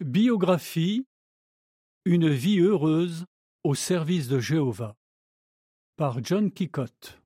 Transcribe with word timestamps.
Biographie 0.00 1.08
Une 2.04 2.28
vie 2.28 2.60
heureuse 2.60 3.24
au 3.64 3.74
service 3.74 4.28
de 4.28 4.38
Jéhovah 4.38 4.94
par 5.96 6.22
John 6.22 6.52
Kikott 6.52 7.20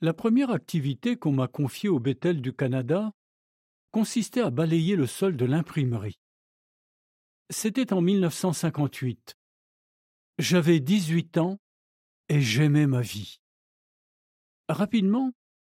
La 0.00 0.12
première 0.12 0.50
activité 0.50 1.16
qu'on 1.16 1.30
m'a 1.30 1.46
confiée 1.46 1.88
au 1.88 2.00
Bethel 2.00 2.42
du 2.42 2.52
Canada 2.52 3.12
consistait 3.92 4.40
à 4.40 4.50
balayer 4.50 4.96
le 4.96 5.06
sol 5.06 5.36
de 5.36 5.44
l'imprimerie. 5.44 6.18
C'était 7.48 7.92
en 7.92 8.00
1958. 8.00 9.36
J'avais 10.40 10.80
18 10.80 11.38
ans 11.38 11.60
et 12.28 12.40
j'aimais 12.40 12.88
ma 12.88 13.02
vie. 13.02 13.38
Rapidement, 14.68 15.30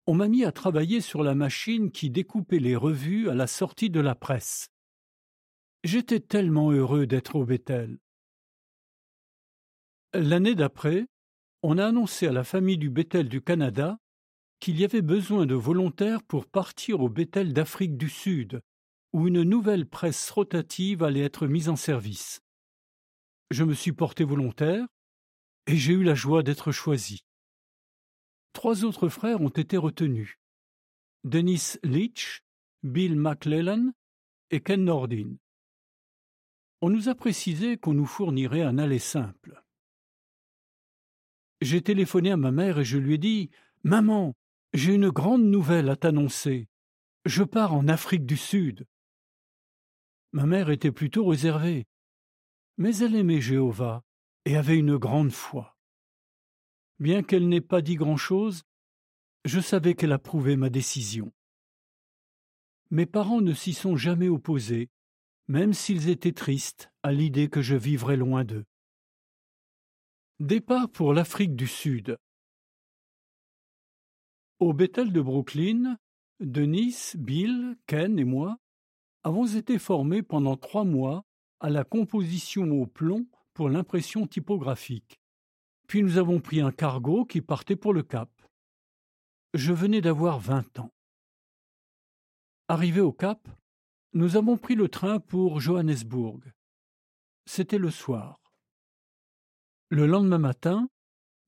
on 0.07 0.13
m'a 0.13 0.29
mis 0.29 0.45
à 0.45 0.53
travailler 0.53 1.01
sur 1.01 1.23
la 1.23 1.35
machine 1.35 1.91
qui 1.91 2.11
découpait 2.11 2.59
les 2.59 2.77
revues 2.77 3.31
à 3.31 3.35
la 3.35 3.47
sortie 3.47 3.89
de 3.89 4.01
la 4.01 4.15
presse. 4.15 4.69
J'étais 5.85 6.21
tellement 6.21 6.71
heureux 6.71 7.07
d'être 7.07 7.35
au 7.35 7.45
Bethel. 7.45 7.99
L'année 10.15 10.55
d'après, 10.55 11.07
on 11.63 11.77
a 11.77 11.87
annoncé 11.87 12.29
à 12.29 12.33
la 12.33 12.45
famille 12.45 12.79
du 12.79 12.89
Bethel 12.89 13.29
du 13.29 13.43
Canada 13.43 13.99
qu'il 14.61 14.79
y 14.79 14.85
avait 14.85 15.03
besoin 15.03 15.45
de 15.45 15.57
volontaires 15.57 16.23
pour 16.23 16.47
partir 16.47 17.01
au 17.01 17.09
Bethel 17.09 17.53
d'Afrique 17.53 17.97
du 17.97 18.09
Sud, 18.09 18.63
où 19.13 19.27
une 19.27 19.43
nouvelle 19.43 19.89
presse 19.89 20.31
rotative 20.31 21.03
allait 21.03 21.23
être 21.25 21.49
mise 21.49 21.69
en 21.69 21.75
service. 21.75 22.41
Je 23.51 23.65
me 23.65 23.75
suis 23.75 23.93
porté 23.93 24.23
volontaire 24.23 24.87
et 25.67 25.77
j'ai 25.77 25.95
eu 25.95 26.05
la 26.05 26.15
joie 26.15 26.45
d'être 26.45 26.71
choisi. 26.71 27.25
Trois 28.53 28.85
autres 28.85 29.09
frères 29.09 29.41
ont 29.41 29.49
été 29.49 29.77
retenus. 29.77 30.37
Dennis 31.25 31.77
Leach, 31.83 32.45
Bill 32.85 33.17
McClellan 33.17 33.93
et 34.53 34.61
Ken 34.61 34.85
Nordin. 34.85 35.39
On 36.85 36.91
nous 36.91 37.09
a 37.09 37.15
précisé 37.15 37.77
qu'on 37.77 37.95
nous 37.95 38.07
fournirait 38.07 38.63
un 38.63 38.77
aller 38.77 38.99
simple. 38.99 39.63
J'ai 41.61 41.81
téléphoné 41.81 42.33
à 42.33 42.37
ma 42.37 42.51
mère 42.51 42.81
et 42.81 42.85
je 42.85 42.99
lui 42.99 43.15
ai 43.15 43.19
dit 43.19 43.51
Maman, 43.85 44.35
j'ai 44.73 44.95
une 44.95 45.11
grande 45.11 45.45
nouvelle 45.45 45.89
à 45.89 45.95
t'annoncer. 45.95 46.69
Je 47.25 47.45
pars 47.45 47.73
en 47.73 47.87
Afrique 47.87 48.27
du 48.27 48.37
Sud. 48.37 48.89
Ma 50.33 50.45
mère 50.45 50.71
était 50.71 50.91
plutôt 50.91 51.25
réservée, 51.25 51.87
mais 52.79 52.97
elle 52.97 53.15
aimait 53.15 53.41
Jéhovah 53.41 54.03
et 54.45 54.57
avait 54.57 54.77
une 54.77 54.97
grande 54.97 55.31
foi. 55.31 55.79
Bien 56.99 57.23
qu'elle 57.23 57.49
n'ait 57.49 57.61
pas 57.61 57.81
dit 57.81 57.95
grand-chose, 57.95 58.65
je 59.45 59.61
savais 59.61 59.95
qu'elle 59.95 60.11
approuvait 60.11 60.57
ma 60.57 60.69
décision. 60.69 61.33
Mes 62.91 63.07
parents 63.07 63.41
ne 63.41 63.53
s'y 63.53 63.73
sont 63.73 63.95
jamais 63.95 64.29
opposés 64.29 64.91
même 65.53 65.75
s'ils 65.75 66.09
étaient 66.09 66.33
tristes 66.33 66.91
à 67.03 67.13
l'idée 67.13 67.51
que 67.51 67.61
je 67.61 67.77
vivrais 67.77 68.17
loin 68.17 68.43
d'eux. 68.43 68.65
Départ 70.41 70.89
pour 70.89 71.13
l'Afrique 71.13 71.55
du 71.55 71.67
Sud. 71.67 72.17
Au 74.61 74.73
Bethel 74.73 75.13
de 75.13 75.21
Brooklyn, 75.21 75.99
Denis, 76.41 77.13
Bill, 77.17 77.77
Ken 77.87 78.19
et 78.19 78.25
moi 78.25 78.57
avons 79.25 79.45
été 79.45 79.79
formés 79.79 80.23
pendant 80.23 80.57
trois 80.57 80.85
mois 80.85 81.23
à 81.61 81.69
la 81.69 81.85
composition 81.85 82.71
au 82.81 82.87
plomb 82.87 83.27
pour 83.53 83.69
l'impression 83.69 84.27
typographique. 84.27 85.21
Puis 85.87 86.03
nous 86.03 86.17
avons 86.17 86.41
pris 86.41 86.63
un 86.63 86.73
cargo 86.73 87.27
qui 87.27 87.43
partait 87.43 87.77
pour 87.77 87.93
le 87.93 88.03
Cap. 88.03 88.31
Je 89.53 89.75
venais 89.75 90.01
d'avoir 90.01 90.39
vingt 90.39 90.79
ans. 90.79 90.95
Arrivé 92.69 93.03
au 93.03 93.13
Cap, 93.13 93.47
nous 94.15 94.37
avons 94.37 94.59
pris 94.59 94.75
le 94.75 94.89
train 94.89 95.21
pour 95.21 95.61
Johannesburg. 95.61 96.41
C'était 97.47 97.79
le 97.79 97.91
soir. 97.91 98.41
Le 99.89 100.07
lendemain 100.07 100.39
matin, 100.39 100.89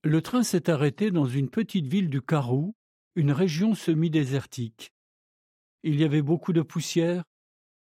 le 0.03 0.21
train 0.21 0.43
s'est 0.43 0.69
arrêté 0.69 1.11
dans 1.11 1.25
une 1.25 1.49
petite 1.49 1.87
ville 1.87 2.09
du 2.09 2.21
Karoo, 2.21 2.75
une 3.15 3.31
région 3.31 3.75
semi-désertique. 3.75 4.91
Il 5.83 5.99
y 5.99 6.03
avait 6.03 6.21
beaucoup 6.21 6.53
de 6.53 6.61
poussière 6.61 7.23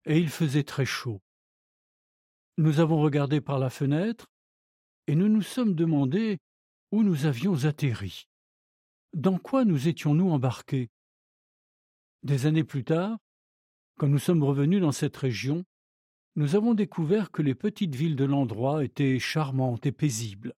et 0.06 0.18
il 0.18 0.30
faisait 0.30 0.64
très 0.64 0.86
chaud. 0.86 1.22
Nous 2.58 2.80
avons 2.80 3.02
regardé 3.02 3.40
par 3.40 3.60
la 3.60 3.70
fenêtre 3.70 4.28
et 5.08 5.16
nous 5.16 5.30
nous 5.30 5.42
sommes 5.44 5.76
demandé 5.76 6.40
où 6.92 7.04
nous 7.04 7.26
avions 7.26 7.66
atterri. 7.66 8.28
Dans 9.14 9.38
quoi 9.38 9.64
nous 9.64 9.88
étions-nous 9.88 10.30
embarqués? 10.32 10.90
Des 12.24 12.46
années 12.46 12.64
plus 12.64 12.84
tard, 12.84 13.18
quand 13.98 14.08
nous 14.08 14.20
sommes 14.20 14.44
revenus 14.44 14.82
dans 14.82 14.92
cette 14.92 15.18
région, 15.18 15.64
nous 16.36 16.56
avons 16.56 16.74
découvert 16.74 17.32
que 17.32 17.42
les 17.42 17.56
petites 17.56 17.96
villes 17.96 18.16
de 18.16 18.26
l'endroit 18.26 18.84
étaient 18.84 19.20
charmantes 19.20 19.86
et 19.86 19.92
paisibles. 19.92 20.54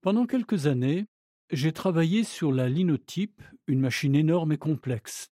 Pendant 0.00 0.26
quelques 0.26 0.66
années, 0.66 1.06
j'ai 1.50 1.72
travaillé 1.72 2.24
sur 2.24 2.52
la 2.52 2.68
linotype, 2.68 3.42
une 3.66 3.80
machine 3.80 4.14
énorme 4.14 4.52
et 4.52 4.58
complexe. 4.58 5.30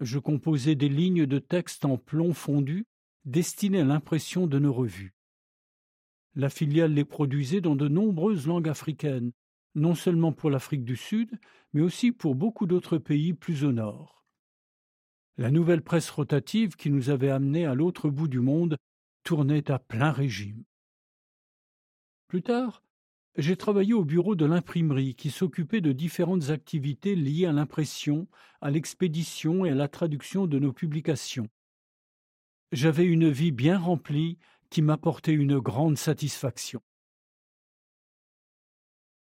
Je 0.00 0.18
composais 0.18 0.74
des 0.74 0.88
lignes 0.88 1.26
de 1.26 1.38
texte 1.38 1.84
en 1.84 1.96
plomb 1.96 2.32
fondu 2.34 2.84
destinées 3.24 3.80
à 3.80 3.84
l'impression 3.84 4.46
de 4.46 4.58
nos 4.58 4.72
revues. 4.72 5.14
La 6.34 6.50
filiale 6.50 6.92
les 6.92 7.04
produisait 7.04 7.60
dans 7.60 7.76
de 7.76 7.86
nombreuses 7.88 8.46
langues 8.46 8.68
africaines, 8.68 9.32
non 9.74 9.94
seulement 9.94 10.32
pour 10.32 10.50
l'Afrique 10.50 10.84
du 10.84 10.96
Sud, 10.96 11.30
mais 11.72 11.80
aussi 11.80 12.12
pour 12.12 12.34
beaucoup 12.34 12.66
d'autres 12.66 12.98
pays 12.98 13.34
plus 13.34 13.64
au 13.64 13.72
nord. 13.72 14.23
La 15.36 15.50
nouvelle 15.50 15.82
presse 15.82 16.10
rotative 16.10 16.76
qui 16.76 16.90
nous 16.90 17.10
avait 17.10 17.30
amenés 17.30 17.66
à 17.66 17.74
l'autre 17.74 18.08
bout 18.08 18.28
du 18.28 18.40
monde 18.40 18.76
tournait 19.24 19.70
à 19.70 19.78
plein 19.78 20.12
régime. 20.12 20.64
Plus 22.28 22.42
tard, 22.42 22.84
j'ai 23.36 23.56
travaillé 23.56 23.94
au 23.94 24.04
bureau 24.04 24.36
de 24.36 24.44
l'imprimerie 24.44 25.16
qui 25.16 25.30
s'occupait 25.30 25.80
de 25.80 25.90
différentes 25.90 26.50
activités 26.50 27.16
liées 27.16 27.46
à 27.46 27.52
l'impression, 27.52 28.28
à 28.60 28.70
l'expédition 28.70 29.64
et 29.64 29.70
à 29.70 29.74
la 29.74 29.88
traduction 29.88 30.46
de 30.46 30.60
nos 30.60 30.72
publications. 30.72 31.48
J'avais 32.70 33.04
une 33.04 33.28
vie 33.28 33.50
bien 33.50 33.78
remplie 33.78 34.38
qui 34.70 34.82
m'apportait 34.82 35.32
une 35.32 35.58
grande 35.58 35.98
satisfaction. 35.98 36.80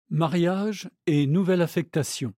Mariage 0.09 0.89
et 1.05 1.25
nouvelle 1.25 1.61
affectation. 1.61 2.33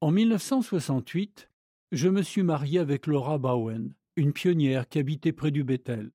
En 0.00 0.10
1968, 0.10 1.48
je 1.94 2.08
me 2.08 2.22
suis 2.22 2.42
marié 2.42 2.80
avec 2.80 3.06
Laura 3.06 3.38
Bowen, 3.38 3.94
une 4.16 4.32
pionnière 4.32 4.88
qui 4.88 4.98
habitait 4.98 5.32
près 5.32 5.52
du 5.52 5.62
Bethel. 5.62 6.10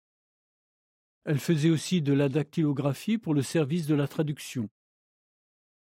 Elle 1.23 1.40
faisait 1.40 1.69
aussi 1.69 2.01
de 2.01 2.12
la 2.12 2.28
dactylographie 2.28 3.17
pour 3.17 3.34
le 3.34 3.41
service 3.41 3.88
de 3.88 3.95
la 3.95 4.07
traduction. 4.07 4.69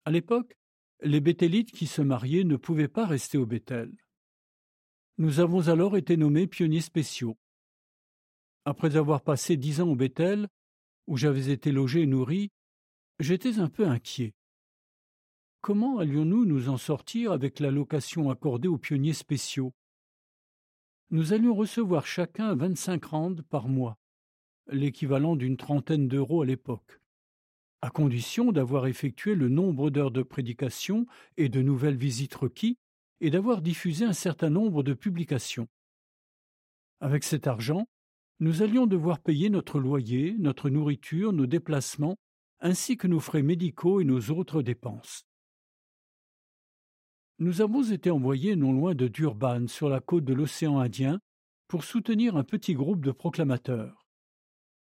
À 0.05 0.11
l'époque, 0.11 0.55
les 1.01 1.19
Bethélites 1.19 1.71
qui 1.71 1.87
se 1.87 2.03
mariaient 2.03 2.43
ne 2.43 2.57
pouvaient 2.57 2.87
pas 2.87 3.07
rester 3.07 3.39
au 3.39 3.47
Bethel. 3.47 3.91
Nous 5.17 5.39
avons 5.39 5.67
alors 5.67 5.97
été 5.97 6.15
nommés 6.15 6.45
pionniers 6.45 6.81
spéciaux. 6.81 7.37
Après 8.65 8.97
avoir 8.97 9.23
passé 9.23 9.57
dix 9.57 9.81
ans 9.81 9.89
au 9.89 9.95
Bethel, 9.95 10.47
où 11.07 11.17
j'avais 11.17 11.51
été 11.51 11.71
logé 11.71 12.01
et 12.03 12.07
nourri, 12.07 12.51
j'étais 13.19 13.57
un 13.57 13.69
peu 13.69 13.87
inquiet. 13.87 14.35
Comment 15.61 15.97
allions-nous 15.97 16.45
nous 16.45 16.69
en 16.69 16.77
sortir 16.77 17.31
avec 17.31 17.59
la 17.59 17.71
location 17.71 18.29
accordée 18.29 18.67
aux 18.67 18.77
pionniers 18.77 19.13
spéciaux? 19.13 19.73
Nous 21.09 21.33
allions 21.33 21.55
recevoir 21.55 22.05
chacun 22.05 22.53
vingt-cinq 22.55 23.05
rands 23.05 23.35
par 23.49 23.67
mois, 23.67 23.97
l'équivalent 24.67 25.35
d'une 25.35 25.57
trentaine 25.57 26.07
d'euros 26.07 26.41
à 26.41 26.45
l'époque, 26.45 26.99
à 27.81 27.89
condition 27.89 28.51
d'avoir 28.51 28.87
effectué 28.87 29.35
le 29.35 29.47
nombre 29.47 29.89
d'heures 29.89 30.11
de 30.11 30.23
prédication 30.23 31.05
et 31.37 31.47
de 31.47 31.61
nouvelles 31.61 31.95
visites 31.95 32.35
requis, 32.35 32.77
et 33.21 33.29
d'avoir 33.29 33.61
diffusé 33.61 34.05
un 34.05 34.13
certain 34.13 34.49
nombre 34.49 34.83
de 34.83 34.93
publications. 34.93 35.67
Avec 36.99 37.23
cet 37.23 37.47
argent, 37.47 37.87
nous 38.39 38.61
allions 38.61 38.85
devoir 38.85 39.19
payer 39.19 39.49
notre 39.49 39.79
loyer, 39.79 40.35
notre 40.37 40.69
nourriture, 40.69 41.33
nos 41.33 41.47
déplacements, 41.47 42.17
ainsi 42.59 42.97
que 42.97 43.07
nos 43.07 43.19
frais 43.19 43.43
médicaux 43.43 44.01
et 44.01 44.05
nos 44.05 44.19
autres 44.31 44.61
dépenses. 44.61 45.26
Nous 47.39 47.61
avons 47.61 47.83
été 47.83 48.09
envoyés 48.09 48.55
non 48.55 48.73
loin 48.73 48.95
de 48.95 49.07
Durban, 49.07 49.67
sur 49.67 49.89
la 49.89 49.99
côte 49.99 50.25
de 50.25 50.33
l'océan 50.33 50.79
Indien, 50.79 51.19
pour 51.67 51.83
soutenir 51.83 52.35
un 52.35 52.43
petit 52.43 52.73
groupe 52.73 53.05
de 53.05 53.11
proclamateurs. 53.11 54.07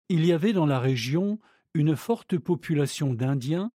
Il 0.09 0.27
y 0.27 0.33
avait 0.33 0.53
dans 0.53 0.67
la 0.67 0.81
région 0.81 1.39
une 1.75 1.95
forte 1.95 2.37
population 2.39 3.15
d'Indiens, 3.15 3.71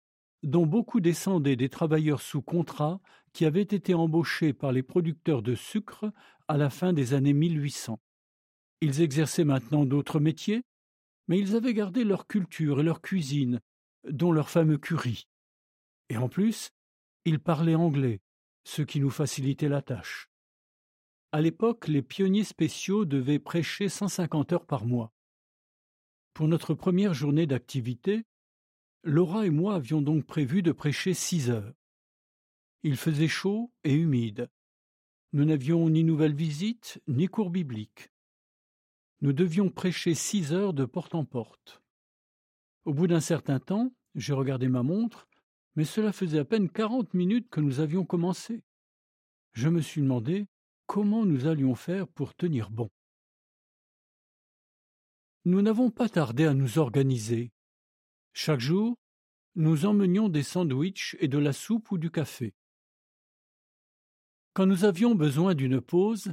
dont 0.45 0.65
beaucoup 0.65 1.01
descendaient 1.01 1.57
des 1.57 1.69
travailleurs 1.69 2.23
sous 2.23 2.41
contrat 2.41 3.01
qui 3.33 3.47
avaient 3.47 3.63
été 3.63 3.95
embauchés 3.95 4.53
par 4.53 4.71
les 4.71 4.85
producteurs 4.85 5.43
de 5.43 5.57
sucre 5.57 6.13
à 6.47 6.57
la 6.57 6.71
fin 6.71 6.93
des 6.93 7.15
années 7.15 7.33
1800. 7.33 7.99
Ils 8.81 9.01
exerçaient 9.01 9.45
maintenant 9.45 9.85
d'autres 9.85 10.21
métiers, 10.21 10.63
mais 11.27 11.39
ils 11.39 11.57
avaient 11.57 11.75
gardé 11.75 12.05
leur 12.05 12.29
culture 12.29 12.81
et 12.81 12.85
leur 12.85 13.01
cuisine, 13.01 13.61
dont 14.09 14.31
leur 14.31 14.51
fameux 14.51 14.79
curry. 14.79 15.27
Et 16.09 16.17
en 16.17 16.29
plus, 16.29 16.71
ils 17.25 17.41
parlaient 17.41 17.75
anglais, 17.75 18.21
ce 18.65 18.83
qui 18.83 19.01
nous 19.01 19.11
facilitait 19.11 19.69
la 19.69 19.83
tâche. 19.83 20.31
À 21.33 21.41
l'époque, 21.41 21.89
les 21.89 22.03
pionniers 22.03 22.45
spéciaux 22.45 23.05
devaient 23.05 23.39
prêcher 23.39 23.89
150 23.89 24.53
heures 24.53 24.67
par 24.67 24.85
mois. 24.85 25.13
Pour 26.35 26.49
notre 26.49 26.75
première 26.75 27.15
journée 27.15 27.47
d'activité, 27.47 28.25
Laura 29.03 29.47
et 29.47 29.51
moi 29.51 29.75
avions 29.75 30.03
donc 30.03 30.27
prévu 30.27 30.63
de 30.63 30.73
prêcher 30.73 31.15
six 31.15 31.51
heures. 31.51 31.75
Il 32.83 32.97
faisait 32.97 33.29
chaud 33.29 33.73
et 33.85 33.95
humide. 33.95 34.51
Nous 35.33 35.45
n'avions 35.45 35.89
ni 35.89 36.05
nouvelles 36.05 36.35
visites, 36.35 37.01
ni 37.09 37.27
cours 37.29 37.51
bibliques. 37.51 38.11
Nous 39.23 39.33
devions 39.33 39.71
prêcher 39.71 40.15
six 40.15 40.53
heures 40.53 40.75
de 40.75 40.85
porte 40.85 41.15
en 41.15 41.25
porte. 41.25 41.83
Au 42.85 42.93
bout 42.93 43.07
d'un 43.07 43.21
certain 43.21 43.61
temps, 43.61 43.93
j'ai 44.15 44.35
regardé 44.35 44.69
ma 44.69 44.83
montre, 44.83 45.29
mais 45.77 45.85
cela 45.85 46.13
faisait 46.13 46.39
à 46.39 46.45
peine 46.45 46.69
quarante 46.69 47.15
minutes 47.15 47.49
que 47.51 47.61
nous 47.61 47.81
avions 47.81 48.05
commencé. 48.05 48.63
Je 49.53 49.69
me 49.69 49.81
suis 49.81 50.03
demandé 50.03 50.47
comment 50.87 51.25
nous 51.25 51.47
allions 51.47 51.75
faire 51.75 52.09
pour 52.09 52.35
tenir 52.35 52.71
bon. 52.71 52.91
Nous 55.45 55.63
n'avons 55.63 55.91
pas 55.91 56.09
tardé 56.09 56.47
à 56.47 56.55
nous 56.55 56.79
organiser. 56.79 57.51
Chaque 58.33 58.61
jour, 58.61 58.97
nous 59.55 59.87
emmenions 59.87 60.29
des 60.29 60.43
sandwichs 60.43 61.17
et 61.21 61.29
de 61.29 61.39
la 61.39 61.53
soupe 61.53 61.91
ou 61.91 61.99
du 61.99 62.11
café. 62.11 62.55
Quand 64.55 64.67
nous 64.67 64.85
avions 64.85 65.15
besoin 65.15 65.55
d'une 65.55 65.81
pause, 65.81 66.33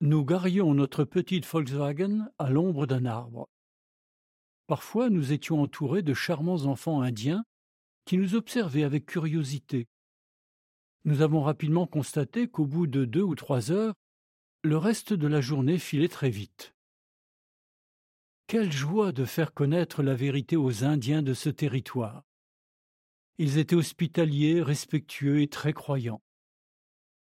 nous 0.00 0.24
garions 0.24 0.74
notre 0.74 1.04
petite 1.04 1.46
Volkswagen 1.46 2.28
à 2.38 2.50
l'ombre 2.50 2.86
d'un 2.86 3.06
arbre. 3.06 3.48
Parfois 4.66 5.10
nous 5.10 5.32
étions 5.32 5.60
entourés 5.62 6.02
de 6.02 6.14
charmants 6.14 6.66
enfants 6.66 7.02
indiens 7.02 7.44
qui 8.04 8.18
nous 8.18 8.34
observaient 8.34 8.84
avec 8.84 9.06
curiosité. 9.06 9.88
Nous 11.04 11.20
avons 11.20 11.42
rapidement 11.42 11.86
constaté 11.86 12.48
qu'au 12.48 12.66
bout 12.66 12.86
de 12.86 13.04
deux 13.04 13.22
ou 13.22 13.34
trois 13.34 13.70
heures, 13.70 13.94
le 14.62 14.78
reste 14.78 15.12
de 15.12 15.26
la 15.26 15.40
journée 15.40 15.78
filait 15.78 16.08
très 16.08 16.30
vite. 16.30 16.74
Quelle 18.46 18.72
joie 18.72 19.12
de 19.12 19.24
faire 19.24 19.54
connaître 19.54 20.02
la 20.02 20.14
vérité 20.14 20.56
aux 20.56 20.84
Indiens 20.84 21.22
de 21.22 21.34
ce 21.34 21.48
territoire. 21.48 22.24
Ils 23.38 23.58
étaient 23.58 23.74
hospitaliers, 23.74 24.62
respectueux 24.62 25.40
et 25.40 25.48
très 25.48 25.72
croyants. 25.72 26.22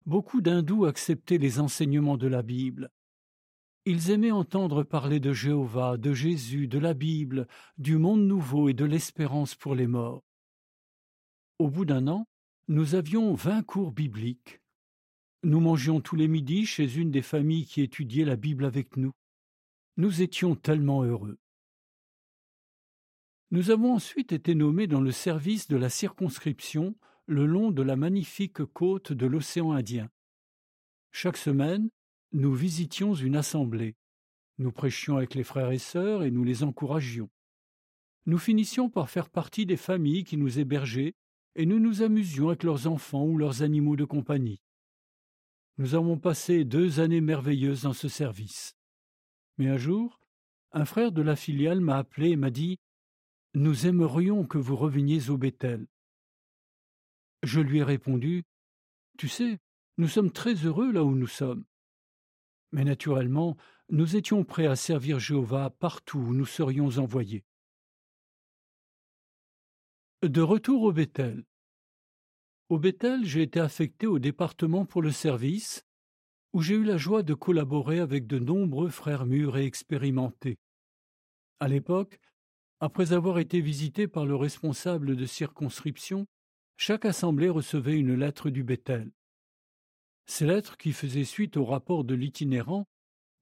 Beaucoup 0.05 0.41
d'hindous 0.41 0.85
acceptaient 0.85 1.39
les 1.39 1.59
enseignements 1.59 2.17
de 2.17 2.29
la 2.29 2.43
Bible. 2.43 2.91
Ils 3.87 4.11
aimaient 4.11 4.31
entendre 4.31 4.83
parler 4.83 5.21
de 5.21 5.33
Jéhovah, 5.33 5.97
de 5.97 6.13
Jésus, 6.13 6.69
de 6.69 6.79
la 6.79 6.93
Bible, 6.93 7.47
du 7.79 7.97
monde 7.97 8.27
nouveau 8.27 8.69
et 8.69 8.75
de 8.75 8.85
l'espérance 8.85 9.55
pour 9.55 9.75
les 9.75 9.87
morts. 9.87 10.26
Au 11.59 11.71
bout 11.71 11.87
d'un 11.87 12.07
an, 12.07 12.29
nous 12.69 12.95
avions 12.97 13.33
vingt 13.33 13.63
cours 13.63 13.91
bibliques. 13.91 14.61
Nous 15.43 15.61
mangions 15.61 16.03
tous 16.03 16.15
les 16.15 16.29
midis 16.29 16.67
chez 16.67 16.97
une 16.97 17.11
des 17.11 17.23
familles 17.23 17.65
qui 17.65 17.81
étudiait 17.81 18.27
la 18.27 18.37
Bible 18.37 18.67
avec 18.67 18.99
nous. 18.99 19.13
Nous 19.97 20.21
étions 20.21 20.55
tellement 20.55 21.03
heureux. 21.03 21.39
Nous 23.53 23.71
avons 23.71 23.95
ensuite 23.95 24.33
été 24.33 24.55
nommés 24.55 24.87
dans 24.87 25.01
le 25.01 25.13
service 25.13 25.67
de 25.69 25.77
la 25.77 25.89
circonscription 25.89 26.95
le 27.25 27.47
long 27.47 27.71
de 27.71 27.83
la 27.83 27.97
magnifique 27.97 28.63
côte 28.65 29.13
de 29.13 29.27
l'océan 29.27 29.73
Indien. 29.73 30.11
Chaque 31.11 31.39
semaine, 31.39 31.89
nous 32.33 32.53
visitions 32.53 33.15
une 33.15 33.37
assemblée. 33.37 33.97
Nous 34.59 34.73
prêchions 34.73 35.17
avec 35.17 35.35
les 35.35 35.45
frères 35.45 35.71
et 35.71 35.79
sœurs 35.79 36.23
et 36.23 36.31
nous 36.31 36.45
les 36.45 36.65
encouragions. 36.65 37.31
Nous 38.27 38.39
finissions 38.39 38.91
par 38.91 39.09
faire 39.09 39.31
partie 39.31 39.65
des 39.65 39.79
familles 39.79 40.25
qui 40.25 40.37
nous 40.37 40.59
hébergeaient 40.59 41.15
et 41.57 41.65
nous 41.65 41.81
nous 41.81 42.03
amusions 42.03 42.49
avec 42.49 42.63
leurs 42.63 42.87
enfants 42.87 43.25
ou 43.25 43.39
leurs 43.39 43.63
animaux 43.63 43.97
de 43.97 44.05
compagnie. 44.05 44.61
Nous 45.79 45.95
avons 45.95 46.19
passé 46.19 46.65
deux 46.65 47.01
années 47.01 47.23
merveilleuses 47.23 47.83
dans 47.83 47.95
ce 47.95 48.09
service. 48.09 48.77
Mais 49.57 49.69
un 49.69 49.79
jour, 49.79 50.21
un 50.73 50.85
frère 50.85 51.13
de 51.13 51.23
la 51.23 51.35
filiale 51.35 51.81
m'a 51.81 51.97
appelé 51.97 52.31
et 52.31 52.37
m'a 52.37 52.51
dit 52.51 52.79
Nous 53.55 53.87
aimerions 53.87 54.45
que 54.45 54.59
vous 54.59 54.77
reveniez 54.77 55.31
au 55.31 55.39
Bethel. 55.39 55.87
Je 57.43 57.61
lui 57.61 57.79
ai 57.79 57.83
répondu 57.83 58.45
Tu 59.17 59.29
sais, 59.29 59.59
nous 59.97 60.09
sommes 60.09 60.31
très 60.31 60.55
heureux 60.55 60.93
là 60.93 61.05
où 61.05 61.15
nous 61.15 61.27
sommes. 61.27 61.65
Mais 62.73 62.85
naturellement, 62.85 63.57
nous 63.89 64.17
étions 64.17 64.45
prêts 64.45 64.67
à 64.67 64.77
servir 64.77 65.19
Jéhovah 65.19 65.71
partout 65.71 66.19
où 66.19 66.35
nous 66.35 66.45
serions 66.45 66.99
envoyés. 66.99 67.45
De 70.23 70.41
retour 70.41 70.83
au 70.83 70.93
Bethel. 70.93 71.45
Au 72.71 72.79
Bethel, 72.79 73.27
j'ai 73.27 73.43
été 73.43 73.61
affecté 73.61 74.07
au 74.07 74.19
département 74.19 74.87
pour 74.87 75.03
le 75.03 75.13
service, 75.13 75.85
où 76.55 76.63
j'ai 76.63 76.75
eu 76.75 76.85
la 76.85 76.97
joie 76.97 77.23
de 77.23 77.35
collaborer 77.35 78.01
avec 78.01 78.27
de 78.27 78.39
nombreux 78.39 78.89
frères 78.89 79.27
mûrs 79.27 79.59
et 79.59 79.67
expérimentés. 79.67 80.59
À 81.61 81.69
l'époque, 81.69 82.19
après 82.81 83.13
avoir 83.13 83.39
été 83.39 83.61
visité 83.61 84.09
par 84.09 84.25
le 84.25 84.35
responsable 84.35 85.17
de 85.17 85.27
circonscription, 85.27 86.27
chaque 86.79 87.05
assemblée 87.05 87.51
recevait 87.51 87.99
une 87.99 88.15
lettre 88.15 88.49
du 88.49 88.65
Bethel. 88.65 89.13
Ces 90.25 90.47
lettres, 90.47 90.79
qui 90.79 90.95
faisaient 90.95 91.25
suite 91.25 91.59
au 91.59 91.67
rapport 91.67 92.05
de 92.05 92.15
l'itinérant, 92.15 92.89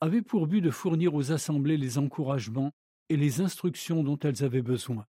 avaient 0.01 0.23
pour 0.23 0.49
but 0.49 0.61
de 0.61 0.71
fournir 0.71 1.15
aux 1.15 1.31
assemblées 1.31 1.77
les 1.77 1.99
encouragements 1.99 2.73
et 3.11 3.17
les 3.17 3.41
instructions 3.41 4.03
dont 4.03 4.19
elles 4.19 4.43
avaient 4.43 4.61
besoin. 4.61 5.07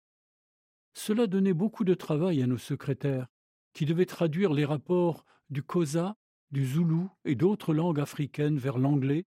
Cela 0.94 1.28
donnait 1.28 1.54
beaucoup 1.54 1.84
de 1.84 1.94
travail 1.94 2.42
à 2.42 2.48
nos 2.48 2.58
secrétaires, 2.58 3.28
qui 3.74 3.86
devait 3.86 4.06
traduire 4.06 4.54
les 4.54 4.66
rapports 4.66 5.26
du 5.50 5.64
Kosa, 5.64 6.18
du 6.52 6.66
Zoulou 6.66 7.10
et 7.26 7.36
d'autres 7.36 7.74
langues 7.74 8.00
africaines 8.00 8.58
vers 8.58 8.78
l'anglais, 8.78 9.26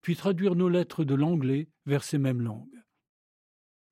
puis 0.00 0.16
traduire 0.16 0.54
nos 0.54 0.68
lettres 0.68 1.04
de 1.04 1.14
l'anglais 1.14 1.68
vers 1.86 2.04
ces 2.04 2.18
mêmes 2.18 2.42
langues. 2.42 2.82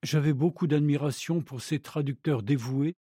J'avais 0.02 0.32
beaucoup 0.32 0.66
d'admiration 0.66 1.42
pour 1.42 1.60
ces 1.60 1.80
traducteurs 1.80 2.42
dévoués 2.42 2.96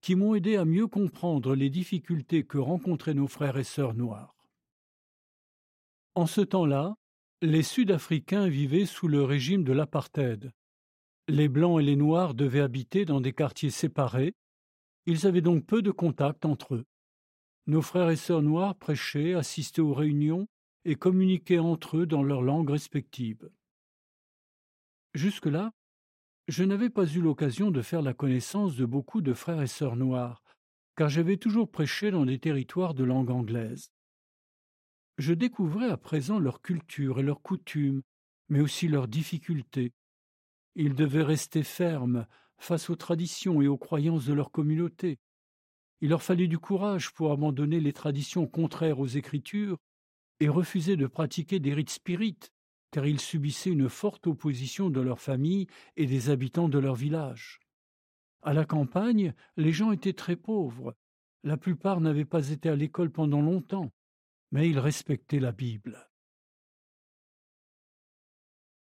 qui 0.00 0.14
m'ont 0.14 0.34
aidé 0.34 0.56
à 0.56 0.64
mieux 0.64 0.86
comprendre 0.86 1.54
les 1.54 1.70
difficultés 1.70 2.44
que 2.44 2.58
rencontraient 2.58 3.14
nos 3.14 3.26
frères 3.26 3.56
et 3.56 3.64
sœurs 3.64 3.94
noirs. 3.94 4.34
En 6.14 6.26
ce 6.26 6.42
temps-là, 6.42 6.94
les 7.42 7.62
Sud-Africains 7.62 8.48
vivaient 8.48 8.86
sous 8.86 9.08
le 9.08 9.24
régime 9.24 9.64
de 9.64 9.72
l'apartheid. 9.72 10.52
Les 11.28 11.48
Blancs 11.48 11.80
et 11.80 11.84
les 11.84 11.96
Noirs 11.96 12.34
devaient 12.34 12.60
habiter 12.60 13.06
dans 13.06 13.20
des 13.20 13.32
quartiers 13.32 13.70
séparés, 13.70 14.34
ils 15.06 15.26
avaient 15.26 15.40
donc 15.40 15.64
peu 15.64 15.80
de 15.80 15.90
contact 15.90 16.44
entre 16.44 16.74
eux. 16.74 16.84
Nos 17.66 17.80
frères 17.80 18.10
et 18.10 18.16
sœurs 18.16 18.42
noirs 18.42 18.74
prêchaient, 18.74 19.32
assistaient 19.32 19.80
aux 19.80 19.94
réunions 19.94 20.46
et 20.84 20.96
communiquaient 20.96 21.58
entre 21.58 21.98
eux 21.98 22.06
dans 22.06 22.22
leurs 22.22 22.42
langues 22.42 22.68
respectives. 22.68 23.48
Jusque-là, 25.14 25.72
je 26.48 26.62
n'avais 26.62 26.90
pas 26.90 27.06
eu 27.06 27.22
l'occasion 27.22 27.70
de 27.70 27.80
faire 27.80 28.02
la 28.02 28.12
connaissance 28.12 28.76
de 28.76 28.84
beaucoup 28.84 29.22
de 29.22 29.32
frères 29.32 29.62
et 29.62 29.66
sœurs 29.66 29.96
noirs, 29.96 30.42
car 30.94 31.08
j'avais 31.08 31.38
toujours 31.38 31.70
prêché 31.70 32.10
dans 32.10 32.26
des 32.26 32.38
territoires 32.38 32.92
de 32.92 33.04
langue 33.04 33.30
anglaise. 33.30 33.90
Je 35.16 35.32
découvrais 35.32 35.88
à 35.88 35.96
présent 35.96 36.38
leur 36.38 36.60
culture 36.60 37.18
et 37.18 37.22
leurs 37.22 37.40
coutumes, 37.40 38.02
mais 38.50 38.60
aussi 38.60 38.88
leurs 38.88 39.08
difficultés. 39.08 39.92
Ils 40.74 40.94
devaient 40.94 41.22
rester 41.22 41.62
fermes, 41.62 42.26
face 42.58 42.90
aux 42.90 42.96
traditions 42.96 43.62
et 43.62 43.68
aux 43.68 43.78
croyances 43.78 44.26
de 44.26 44.32
leur 44.32 44.50
communauté. 44.50 45.18
Il 46.00 46.10
leur 46.10 46.22
fallait 46.22 46.48
du 46.48 46.58
courage 46.58 47.12
pour 47.12 47.30
abandonner 47.30 47.80
les 47.80 47.92
traditions 47.92 48.46
contraires 48.46 48.98
aux 48.98 49.06
Écritures 49.06 49.78
et 50.40 50.48
refuser 50.48 50.96
de 50.96 51.06
pratiquer 51.06 51.60
des 51.60 51.74
rites 51.74 51.90
spirites, 51.90 52.50
car 52.90 53.06
ils 53.06 53.20
subissaient 53.20 53.70
une 53.70 53.88
forte 53.88 54.26
opposition 54.26 54.90
de 54.90 55.00
leur 55.00 55.20
famille 55.20 55.66
et 55.96 56.06
des 56.06 56.30
habitants 56.30 56.68
de 56.68 56.78
leur 56.78 56.94
village. 56.94 57.60
À 58.42 58.52
la 58.52 58.64
campagne, 58.64 59.32
les 59.56 59.72
gens 59.72 59.92
étaient 59.92 60.12
très 60.12 60.36
pauvres. 60.36 60.94
La 61.44 61.56
plupart 61.56 62.00
n'avaient 62.00 62.24
pas 62.24 62.50
été 62.50 62.68
à 62.68 62.76
l'école 62.76 63.10
pendant 63.10 63.40
longtemps, 63.40 63.92
mais 64.50 64.68
ils 64.68 64.78
respectaient 64.78 65.40
la 65.40 65.52
Bible. 65.52 66.10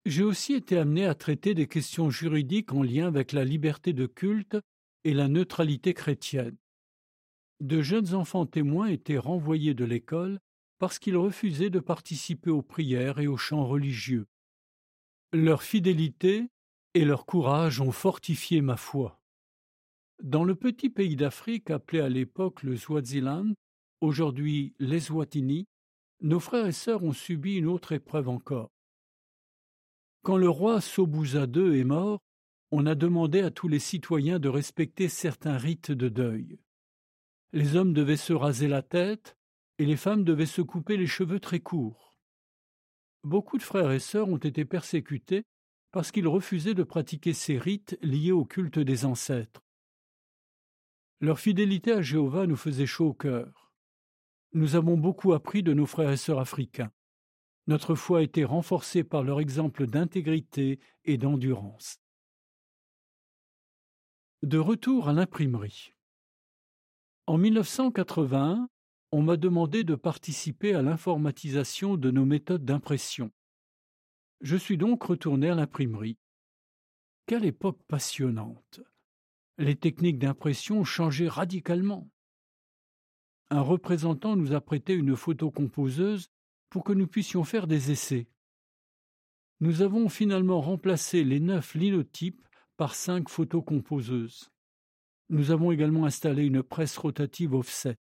J'ai 0.06 0.24
aussi 0.24 0.54
été 0.54 0.78
amené 0.78 1.06
à 1.06 1.16
traiter 1.16 1.54
des 1.54 1.68
questions 1.68 2.10
juridiques 2.10 2.72
en 2.72 2.84
lien 2.84 3.08
avec 3.08 3.32
la 3.32 3.44
liberté 3.44 3.94
de 3.94 4.06
culte 4.06 4.58
et 5.04 5.14
la 5.14 5.28
neutralité 5.28 5.94
chrétienne. 5.94 6.58
De 7.60 7.82
jeunes 7.82 8.14
enfants 8.14 8.46
témoins 8.46 8.88
étaient 8.88 9.18
renvoyés 9.18 9.74
de 9.74 9.86
l'école 9.86 10.40
parce 10.78 10.98
qu'ils 10.98 11.18
refusaient 11.18 11.70
de 11.70 11.80
participer 11.80 12.50
aux 12.50 12.62
prières 12.62 13.20
et 13.20 13.28
aux 13.28 13.38
chants 13.38 13.66
religieux. 13.66 14.28
Leur 15.34 15.62
fidélité 15.62 16.48
et 16.94 17.04
leur 17.04 17.26
courage 17.26 17.82
ont 17.82 17.92
fortifié 17.92 18.62
ma 18.62 18.78
foi. 18.78 19.20
Dans 20.24 20.44
le 20.44 20.56
petit 20.56 20.90
pays 20.90 21.16
d'Afrique 21.16 21.70
appelé 21.70 22.00
à 22.00 22.10
l'époque 22.10 22.64
le 22.64 22.78
Swaziland, 22.78 23.54
aujourd'hui 24.02 24.74
l'Eswatini, 24.80 25.68
nos 26.22 26.40
frères 26.40 26.66
et 26.66 26.72
sœurs 26.72 27.04
ont 27.04 27.14
subi 27.14 27.56
une 27.56 27.68
autre 27.68 27.92
épreuve 27.92 28.30
encore. 28.30 28.72
Quand 30.22 30.38
le 30.38 30.50
roi 30.50 30.82
Sobuza 30.82 31.46
II 31.46 31.80
est 31.80 31.86
mort, 31.86 32.20
on 32.72 32.86
a 32.86 32.96
demandé 32.96 33.42
à 33.42 33.52
tous 33.52 33.68
les 33.68 33.80
citoyens 33.80 34.40
de 34.40 34.50
respecter 34.50 35.10
certains 35.10 35.58
rites 35.58 35.92
de 35.92 36.10
deuil. 36.10 36.60
Les 37.54 37.76
hommes 37.76 37.94
devaient 37.94 38.18
se 38.18 38.34
raser 38.34 38.68
la 38.68 38.82
tête 38.82 39.38
et 39.78 39.86
les 39.86 39.96
femmes 39.96 40.24
devaient 40.24 40.46
se 40.46 40.62
couper 40.62 40.98
les 40.98 41.08
cheveux 41.08 41.40
très 41.40 41.60
courts. 41.60 42.18
beaucoup 43.24 43.58
de 43.58 43.64
frères 43.64 43.92
et 43.92 44.00
sœurs 44.00 44.30
ont 44.30 44.38
été 44.38 44.66
persécutés 44.66 45.44
parce 45.92 46.12
qu'ils 46.12 46.28
refusaient 46.28 46.74
de 46.74 46.84
pratiquer 46.84 47.34
ces 47.34 47.58
rites 47.58 47.98
liés 48.02 48.32
au 48.32 48.46
culte 48.46 48.80
des 48.80 49.06
ancêtres. 49.06 49.62
Leur 51.20 51.40
fidélité 51.40 51.92
à 51.92 52.02
Jéhovah 52.02 52.48
nous 52.48 52.56
faisait 52.56 52.86
chaud 52.86 53.08
au 53.08 53.14
cœur. 53.14 53.74
Nous 54.54 54.76
avons 54.76 54.98
beaucoup 54.98 55.34
appris 55.34 55.64
de 55.64 55.74
nos 55.74 55.86
frères 55.86 56.12
et 56.12 56.18
sœurs 56.18 56.40
africains. 56.40 56.92
Notre 57.70 57.94
foi 57.94 58.18
a 58.18 58.22
été 58.24 58.46
renforcée 58.46 59.04
par 59.04 59.22
leur 59.22 59.40
exemple 59.40 59.86
d'intégrité 59.86 60.80
et 61.06 61.20
d'endurance. 61.20 62.02
De 64.42 64.58
retour 64.58 65.08
à 65.08 65.14
l'imprimerie. 65.14 65.94
En 67.28 67.38
1981, 67.38 68.68
on 69.12 69.22
m'a 69.22 69.38
demandé 69.38 69.84
de 69.84 69.94
participer 69.94 70.74
à 70.74 70.82
l'informatisation 70.82 71.96
de 71.96 72.10
nos 72.10 72.26
méthodes 72.26 72.66
d'impression. 72.66 73.30
Je 74.42 74.56
suis 74.56 74.80
donc 74.80 75.04
retourné 75.04 75.52
à 75.52 75.54
l'imprimerie. 75.54 76.18
Quelle 77.28 77.46
époque 77.46 77.84
passionnante. 77.88 78.80
Les 79.60 79.76
techniques 79.76 80.18
d'impression 80.18 80.84
changeaient 80.84 81.28
radicalement. 81.28 82.10
Un 83.52 83.62
représentant 83.62 84.36
nous 84.36 84.54
a 84.54 84.60
prêté 84.60 84.96
une 84.96 85.16
photocomposeuse 85.16 86.32
pour 86.70 86.84
que 86.84 86.94
nous 86.94 87.08
puissions 87.08 87.44
faire 87.44 87.68
des 87.68 87.92
essais. 87.92 88.28
Nous 89.60 89.82
avons 89.82 90.08
finalement 90.08 90.62
remplacé 90.62 91.24
les 91.24 91.40
neuf 91.40 91.74
linotypes 91.76 92.48
par 92.78 92.96
cinq 92.96 93.30
photocomposeuses. 93.30 94.50
Nous 95.30 95.52
avons 95.52 95.72
également 95.72 96.06
installé 96.06 96.44
une 96.44 96.64
presse 96.64 96.98
rotative 96.98 97.54
offset. 97.54 97.98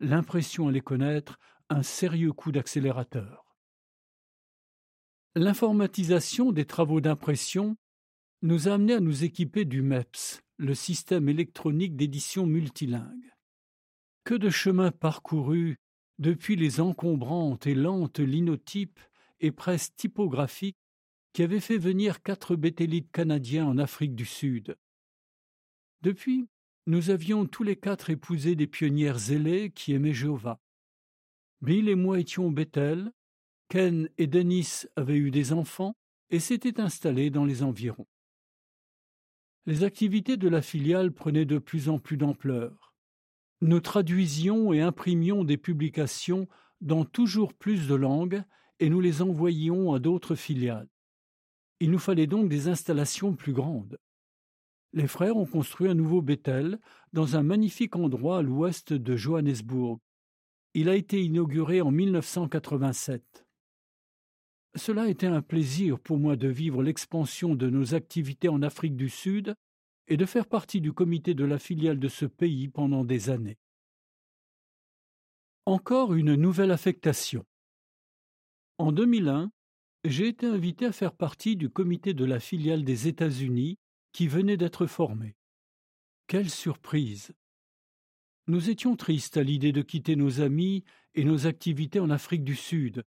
L'impression 0.00 0.68
allait 0.68 0.80
connaître 0.80 1.38
un 1.68 1.82
sérieux 1.82 2.32
coup 2.32 2.50
d'accélérateur. 2.50 3.44
L'informatisation 5.36 6.52
des 6.52 6.64
travaux 6.64 7.00
d'impression 7.00 7.76
nous 8.42 8.68
a 8.68 8.74
amené 8.74 8.94
à 8.94 9.00
nous 9.00 9.24
équiper 9.24 9.64
du 9.64 9.82
MEPS, 9.82 10.40
le 10.58 10.74
système 10.74 11.28
électronique 11.28 11.96
d'édition 11.96 12.46
multilingue. 12.46 13.32
Que 14.24 14.34
de 14.34 14.48
chemins 14.48 14.92
parcourus 14.92 15.76
depuis 16.18 16.56
les 16.56 16.80
encombrantes 16.80 17.66
et 17.66 17.74
lentes 17.74 18.20
linotypes 18.20 19.00
et 19.40 19.50
presses 19.50 19.94
typographiques 19.94 20.78
qui 21.32 21.42
avait 21.42 21.60
fait 21.60 21.78
venir 21.78 22.22
quatre 22.22 22.56
bétélites 22.56 23.10
canadiens 23.10 23.66
en 23.66 23.78
Afrique 23.78 24.14
du 24.14 24.24
Sud. 24.24 24.76
Depuis, 26.02 26.48
nous 26.86 27.10
avions 27.10 27.46
tous 27.46 27.64
les 27.64 27.76
quatre 27.76 28.10
épousé 28.10 28.54
des 28.56 28.66
pionnières 28.66 29.18
zélées 29.18 29.70
qui 29.70 29.92
aimaient 29.92 30.12
Jéhovah. 30.12 30.60
Bill 31.60 31.88
et 31.88 31.94
moi 31.94 32.20
étions 32.20 32.50
Bethel, 32.50 33.10
Ken 33.68 34.08
et 34.18 34.26
Denis 34.26 34.82
avaient 34.96 35.16
eu 35.16 35.30
des 35.30 35.52
enfants 35.52 35.96
et 36.30 36.40
s'étaient 36.40 36.80
installés 36.80 37.30
dans 37.30 37.44
les 37.44 37.62
environs. 37.62 38.06
Les 39.66 39.82
activités 39.82 40.36
de 40.36 40.48
la 40.48 40.60
filiale 40.60 41.10
prenaient 41.10 41.46
de 41.46 41.58
plus 41.58 41.88
en 41.88 41.98
plus 41.98 42.18
d'ampleur. 42.18 42.93
Nous 43.64 43.80
traduisions 43.80 44.74
et 44.74 44.82
imprimions 44.82 45.42
des 45.42 45.56
publications 45.56 46.48
dans 46.82 47.06
toujours 47.06 47.54
plus 47.54 47.88
de 47.88 47.94
langues 47.94 48.42
et 48.78 48.90
nous 48.90 49.00
les 49.00 49.22
envoyions 49.22 49.94
à 49.94 49.98
d'autres 50.00 50.34
filiales. 50.34 50.90
Il 51.80 51.90
nous 51.90 51.98
fallait 51.98 52.26
donc 52.26 52.50
des 52.50 52.68
installations 52.68 53.32
plus 53.32 53.54
grandes. 53.54 53.98
Les 54.92 55.06
frères 55.06 55.38
ont 55.38 55.46
construit 55.46 55.88
un 55.88 55.94
nouveau 55.94 56.20
Bethel 56.20 56.78
dans 57.14 57.36
un 57.36 57.42
magnifique 57.42 57.96
endroit 57.96 58.36
à 58.36 58.42
l'ouest 58.42 58.92
de 58.92 59.16
Johannesburg. 59.16 59.98
Il 60.74 60.90
a 60.90 60.94
été 60.94 61.22
inauguré 61.22 61.80
en 61.80 61.90
1987. 61.90 63.46
Cela 64.74 65.04
a 65.04 65.08
été 65.08 65.26
un 65.26 65.40
plaisir 65.40 65.98
pour 65.98 66.18
moi 66.18 66.36
de 66.36 66.48
vivre 66.48 66.82
l'expansion 66.82 67.54
de 67.54 67.70
nos 67.70 67.94
activités 67.94 68.50
en 68.50 68.60
Afrique 68.60 68.94
du 68.94 69.08
Sud 69.08 69.54
et 70.08 70.16
de 70.16 70.26
faire 70.26 70.46
partie 70.46 70.80
du 70.80 70.92
comité 70.92 71.34
de 71.34 71.44
la 71.44 71.58
filiale 71.58 71.98
de 71.98 72.08
ce 72.08 72.26
pays 72.26 72.68
pendant 72.68 73.04
des 73.04 73.30
années. 73.30 73.58
Encore 75.66 76.14
une 76.14 76.34
nouvelle 76.34 76.70
affectation. 76.70 77.46
En 78.78 78.92
2001, 78.92 79.50
j'ai 80.04 80.28
été 80.28 80.46
invité 80.46 80.86
à 80.86 80.92
faire 80.92 81.14
partie 81.14 81.56
du 81.56 81.70
comité 81.70 82.12
de 82.12 82.24
la 82.24 82.38
filiale 82.38 82.84
des 82.84 83.08
États-Unis 83.08 83.78
qui 84.12 84.28
venait 84.28 84.58
d'être 84.58 84.86
formé. 84.86 85.34
Quelle 86.26 86.50
surprise 86.50 87.32
Nous 88.46 88.68
étions 88.68 88.96
tristes 88.96 89.38
à 89.38 89.42
l'idée 89.42 89.72
de 89.72 89.82
quitter 89.82 90.16
nos 90.16 90.40
amis 90.40 90.84
et 91.14 91.24
nos 91.24 91.46
activités 91.46 92.00
en 92.00 92.10
Afrique 92.10 92.44
du 92.44 92.56
Sud, 92.56 93.04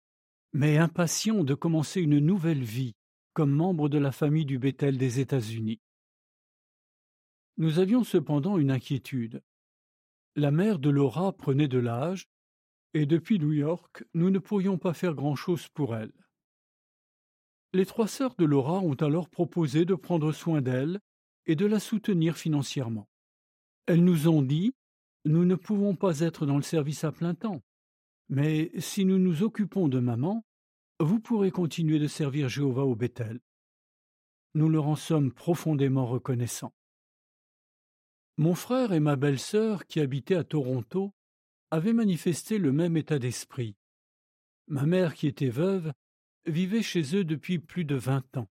mais 0.52 0.78
impatients 0.78 1.44
de 1.44 1.54
commencer 1.54 2.00
une 2.00 2.18
nouvelle 2.18 2.64
vie 2.64 2.94
comme 3.32 3.52
membres 3.52 3.88
de 3.88 3.98
la 3.98 4.10
famille 4.10 4.44
du 4.44 4.58
Bethel 4.58 4.98
des 4.98 5.20
États-Unis. 5.20 5.80
Nous 7.56 7.78
avions 7.78 8.04
cependant 8.04 8.58
une 8.58 8.70
inquiétude. 8.70 9.42
La 10.36 10.50
mère 10.50 10.78
de 10.78 10.90
Laura 10.90 11.32
prenait 11.32 11.68
de 11.68 11.78
l'âge, 11.78 12.28
et 12.94 13.06
depuis 13.06 13.38
New 13.38 13.52
York, 13.52 14.04
nous 14.14 14.30
ne 14.30 14.38
pourrions 14.38 14.78
pas 14.78 14.94
faire 14.94 15.14
grand-chose 15.14 15.68
pour 15.68 15.94
elle. 15.94 16.12
Les 17.72 17.86
trois 17.86 18.08
sœurs 18.08 18.34
de 18.36 18.44
Laura 18.44 18.80
ont 18.80 18.94
alors 18.94 19.28
proposé 19.28 19.84
de 19.84 19.94
prendre 19.94 20.32
soin 20.32 20.60
d'elle 20.60 21.00
et 21.46 21.54
de 21.54 21.66
la 21.66 21.78
soutenir 21.78 22.36
financièrement. 22.36 23.08
Elles 23.86 24.04
nous 24.04 24.28
ont 24.28 24.42
dit 24.42 24.74
Nous 25.24 25.44
ne 25.44 25.54
pouvons 25.54 25.94
pas 25.94 26.20
être 26.20 26.46
dans 26.46 26.56
le 26.56 26.62
service 26.62 27.04
à 27.04 27.12
plein 27.12 27.34
temps, 27.34 27.62
mais 28.28 28.70
si 28.78 29.04
nous 29.04 29.18
nous 29.18 29.42
occupons 29.42 29.88
de 29.88 30.00
maman, 30.00 30.44
vous 30.98 31.20
pourrez 31.20 31.50
continuer 31.50 31.98
de 31.98 32.06
servir 32.06 32.48
Jéhovah 32.48 32.84
au 32.84 32.94
Bethel. 32.94 33.40
Nous 34.54 34.68
leur 34.68 34.86
en 34.86 34.96
sommes 34.96 35.32
profondément 35.32 36.06
reconnaissants. 36.06 36.74
Mon 38.40 38.54
frère 38.54 38.94
et 38.94 39.00
ma 39.00 39.16
belle-sœur, 39.16 39.84
qui 39.84 40.00
habitaient 40.00 40.34
à 40.34 40.44
Toronto, 40.44 41.12
avaient 41.70 41.92
manifesté 41.92 42.56
le 42.56 42.72
même 42.72 42.96
état 42.96 43.18
d'esprit. 43.18 43.76
Ma 44.66 44.86
mère, 44.86 45.14
qui 45.14 45.26
était 45.26 45.50
veuve, 45.50 45.92
vivait 46.46 46.82
chez 46.82 47.14
eux 47.14 47.24
depuis 47.24 47.58
plus 47.58 47.84
de 47.84 47.96
vingt 47.96 48.38
ans. 48.38 48.48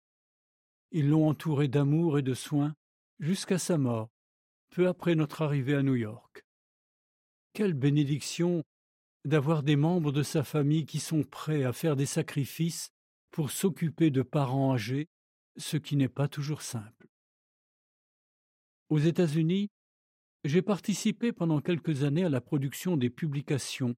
Ils 0.90 1.08
l'ont 1.08 1.26
entouré 1.26 1.68
d'amour 1.68 2.18
et 2.18 2.22
de 2.22 2.34
soins 2.34 2.74
jusqu'à 3.18 3.56
sa 3.56 3.78
mort, 3.78 4.10
peu 4.68 4.88
après 4.88 5.14
notre 5.14 5.40
arrivée 5.40 5.74
à 5.74 5.82
New 5.82 5.96
York. 5.96 6.44
Quelle 7.54 7.72
bénédiction 7.72 8.64
d'avoir 9.24 9.62
des 9.62 9.76
membres 9.76 10.12
de 10.12 10.22
sa 10.22 10.44
famille 10.44 10.84
qui 10.84 11.00
sont 11.00 11.22
prêts 11.22 11.64
à 11.64 11.72
faire 11.72 11.96
des 11.96 12.04
sacrifices 12.04 12.90
pour 13.30 13.50
s'occuper 13.50 14.10
de 14.10 14.20
parents 14.20 14.74
âgés, 14.74 15.08
ce 15.56 15.78
qui 15.78 15.96
n'est 15.96 16.10
pas 16.10 16.28
toujours 16.28 16.60
simple. 16.60 17.08
Aux 18.90 18.98
États-Unis, 18.98 19.70
j'ai 20.48 20.62
participé 20.62 21.32
pendant 21.32 21.60
quelques 21.60 22.04
années 22.04 22.24
à 22.24 22.30
la 22.30 22.40
production 22.40 22.96
des 22.96 23.10
publications 23.10 23.94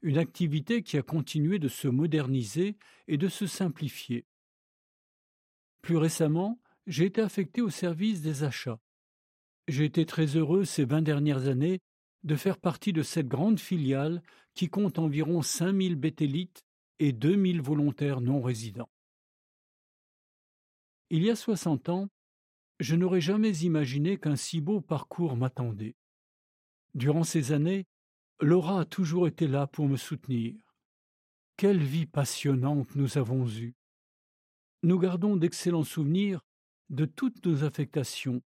une 0.00 0.18
activité 0.18 0.84
qui 0.84 0.96
a 0.96 1.02
continué 1.02 1.58
de 1.58 1.66
se 1.66 1.88
moderniser 1.88 2.76
et 3.08 3.16
de 3.16 3.28
se 3.28 3.48
simplifier. 3.48 4.24
Plus 5.82 5.96
récemment, 5.96 6.60
j'ai 6.86 7.06
été 7.06 7.20
affecté 7.20 7.62
au 7.62 7.68
service 7.68 8.22
des 8.22 8.44
achats. 8.44 8.78
J'ai 9.66 9.86
été 9.86 10.06
très 10.06 10.36
heureux 10.36 10.64
ces 10.64 10.84
vingt 10.84 11.02
dernières 11.02 11.48
années 11.48 11.80
de 12.22 12.36
faire 12.36 12.58
partie 12.58 12.92
de 12.92 13.02
cette 13.02 13.26
grande 13.26 13.58
filiale 13.58 14.22
qui 14.54 14.68
compte 14.68 15.00
environ 15.00 15.42
5000 15.42 15.96
bétélites 15.96 16.64
et 17.00 17.12
2000 17.12 17.60
volontaires 17.60 18.20
non 18.20 18.40
résidents. 18.40 18.90
Il 21.10 21.24
y 21.24 21.30
a 21.30 21.36
soixante 21.36 21.88
ans, 21.88 22.08
je 22.80 22.94
n'aurais 22.94 23.20
jamais 23.20 23.56
imaginé 23.58 24.18
qu'un 24.18 24.36
si 24.36 24.60
beau 24.60 24.80
parcours 24.80 25.36
m'attendait. 25.36 25.96
Durant 26.94 27.24
ces 27.24 27.52
années, 27.52 27.86
Laura 28.40 28.80
a 28.80 28.84
toujours 28.84 29.26
été 29.26 29.48
là 29.48 29.66
pour 29.66 29.88
me 29.88 29.96
soutenir. 29.96 30.54
Quelle 31.56 31.82
vie 31.82 32.06
passionnante 32.06 32.94
nous 32.94 33.18
avons 33.18 33.48
eue. 33.48 33.74
Nous 34.84 34.98
gardons 34.98 35.36
d'excellents 35.36 35.82
souvenirs 35.82 36.44
de 36.88 37.04
toutes 37.04 37.44
nos 37.44 37.64
affectations, 37.64 38.42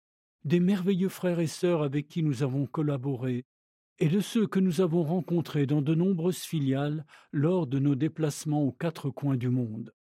des 0.44 0.60
merveilleux 0.60 1.10
frères 1.10 1.40
et 1.40 1.48
sœurs 1.48 1.84
avec 1.84 2.08
qui 2.08 2.22
nous 2.22 2.44
avons 2.44 2.66
collaboré, 2.66 3.46
et 4.00 4.10
de 4.10 4.20
ceux 4.20 4.46
que 4.46 4.60
nous 4.60 4.82
avons 4.82 5.04
rencontrés 5.04 5.66
dans 5.66 5.82
de 5.82 5.96
nombreuses 5.96 6.44
filiales 6.44 7.06
lors 7.32 7.66
de 7.66 7.80
nos 7.80 7.96
déplacements 7.96 8.64
aux 8.64 8.72
quatre 8.74 9.10
coins 9.10 9.38
du 9.38 9.50
monde. 9.50 9.94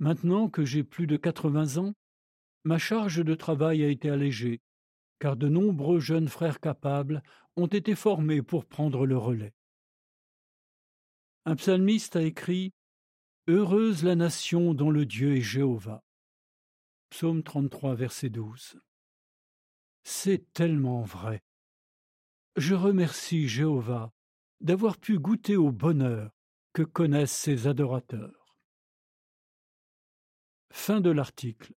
Maintenant 0.00 0.50
que 0.50 0.64
j'ai 0.64 0.82
plus 0.82 1.06
de 1.06 1.16
quatre-vingts 1.16 1.78
ans, 1.78 1.94
ma 2.64 2.78
charge 2.78 3.24
de 3.24 3.34
travail 3.34 3.84
a 3.84 3.88
été 3.88 4.10
allégée, 4.10 4.60
car 5.18 5.36
de 5.36 5.48
nombreux 5.48 6.00
jeunes 6.00 6.28
frères 6.28 6.60
capables 6.60 7.22
ont 7.56 7.66
été 7.66 7.94
formés 7.94 8.42
pour 8.42 8.66
prendre 8.66 9.06
le 9.06 9.16
relais. 9.16 9.54
Un 11.44 11.56
psalmiste 11.56 12.16
a 12.16 12.22
écrit 12.22 12.72
Heureuse 13.46 14.02
la 14.02 14.14
nation 14.14 14.72
dont 14.72 14.90
le 14.90 15.04
Dieu 15.04 15.36
est 15.36 15.42
Jéhovah. 15.42 16.02
Psaume 17.10 17.42
33, 17.42 17.94
verset 17.94 18.30
12. 18.30 18.80
C'est 20.02 20.50
tellement 20.54 21.02
vrai. 21.02 21.42
Je 22.56 22.74
remercie 22.74 23.46
Jéhovah 23.46 24.12
d'avoir 24.60 24.96
pu 24.96 25.18
goûter 25.18 25.56
au 25.56 25.70
bonheur 25.70 26.30
que 26.72 26.82
connaissent 26.82 27.36
ses 27.36 27.66
adorateurs. 27.66 28.56
Fin 30.70 31.00
de 31.00 31.10
l'article. 31.10 31.74